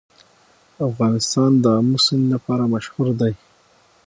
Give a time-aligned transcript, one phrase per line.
[0.87, 3.33] افغانستان د آمو سیند لپاره مشهور دی.